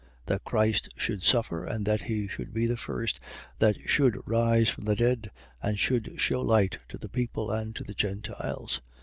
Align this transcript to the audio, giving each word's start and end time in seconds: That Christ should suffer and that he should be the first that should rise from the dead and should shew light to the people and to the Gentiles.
That 0.25 0.43
Christ 0.43 0.89
should 0.97 1.21
suffer 1.21 1.63
and 1.63 1.85
that 1.85 2.01
he 2.01 2.27
should 2.27 2.51
be 2.51 2.65
the 2.65 2.75
first 2.75 3.19
that 3.59 3.77
should 3.85 4.17
rise 4.27 4.67
from 4.67 4.85
the 4.85 4.95
dead 4.95 5.29
and 5.61 5.77
should 5.77 6.19
shew 6.19 6.41
light 6.41 6.79
to 6.89 6.97
the 6.97 7.07
people 7.07 7.51
and 7.51 7.75
to 7.75 7.83
the 7.83 7.93
Gentiles. 7.93 8.81